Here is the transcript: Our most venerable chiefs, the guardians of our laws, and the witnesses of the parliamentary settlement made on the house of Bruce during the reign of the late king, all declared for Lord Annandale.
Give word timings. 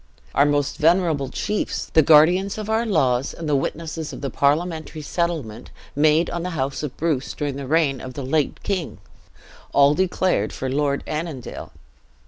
Our 0.33 0.45
most 0.47 0.77
venerable 0.77 1.29
chiefs, 1.29 1.91
the 1.93 2.01
guardians 2.01 2.57
of 2.57 2.71
our 2.71 2.87
laws, 2.87 3.35
and 3.35 3.47
the 3.47 3.55
witnesses 3.55 4.11
of 4.11 4.21
the 4.21 4.31
parliamentary 4.31 5.03
settlement 5.03 5.69
made 5.95 6.27
on 6.31 6.41
the 6.41 6.49
house 6.57 6.81
of 6.81 6.97
Bruce 6.97 7.35
during 7.35 7.55
the 7.55 7.67
reign 7.67 8.01
of 8.01 8.15
the 8.15 8.23
late 8.25 8.63
king, 8.63 8.97
all 9.73 9.93
declared 9.93 10.53
for 10.53 10.71
Lord 10.71 11.03
Annandale. 11.05 11.71